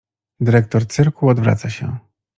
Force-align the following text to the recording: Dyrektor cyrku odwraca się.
Dyrektor 0.39 0.87
cyrku 0.87 1.29
odwraca 1.29 1.69
się. 1.69 1.97